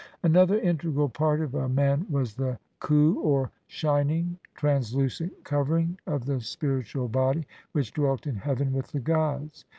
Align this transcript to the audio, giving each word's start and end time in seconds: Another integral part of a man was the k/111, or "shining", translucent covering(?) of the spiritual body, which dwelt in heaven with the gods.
Another 0.23 0.57
integral 0.59 1.09
part 1.09 1.41
of 1.41 1.53
a 1.53 1.69
man 1.69 2.07
was 2.09 2.33
the 2.33 2.57
k/111, 2.81 3.15
or 3.17 3.51
"shining", 3.67 4.39
translucent 4.55 5.43
covering(?) 5.43 5.99
of 6.07 6.25
the 6.25 6.39
spiritual 6.41 7.07
body, 7.07 7.45
which 7.73 7.93
dwelt 7.93 8.25
in 8.25 8.37
heaven 8.37 8.73
with 8.73 8.87
the 8.87 8.99
gods. 8.99 9.63